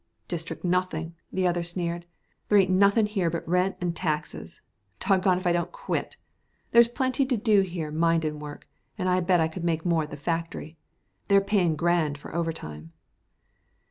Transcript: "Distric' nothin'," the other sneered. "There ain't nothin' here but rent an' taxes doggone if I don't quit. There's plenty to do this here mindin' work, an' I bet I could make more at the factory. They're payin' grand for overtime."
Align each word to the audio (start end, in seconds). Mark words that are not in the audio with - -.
"Distric' 0.27 0.63
nothin'," 0.63 1.13
the 1.31 1.45
other 1.45 1.61
sneered. 1.61 2.07
"There 2.49 2.57
ain't 2.57 2.71
nothin' 2.71 3.05
here 3.05 3.29
but 3.29 3.47
rent 3.47 3.75
an' 3.79 3.93
taxes 3.93 4.59
doggone 4.99 5.37
if 5.37 5.45
I 5.45 5.51
don't 5.53 5.71
quit. 5.71 6.17
There's 6.71 6.87
plenty 6.87 7.23
to 7.27 7.37
do 7.37 7.61
this 7.61 7.69
here 7.71 7.91
mindin' 7.91 8.39
work, 8.39 8.67
an' 8.97 9.07
I 9.07 9.19
bet 9.19 9.39
I 9.39 9.47
could 9.47 9.63
make 9.63 9.85
more 9.85 10.01
at 10.01 10.09
the 10.09 10.17
factory. 10.17 10.75
They're 11.27 11.39
payin' 11.39 11.75
grand 11.75 12.17
for 12.17 12.33
overtime." 12.33 12.93